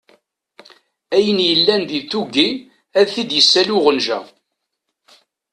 Ayen 1.15 1.39
yellan 1.47 1.81
di 1.89 1.99
tuggi 2.11 2.49
ad 2.99 3.07
t-id-issali 3.11 3.73
uɣenǧa. 3.77 4.19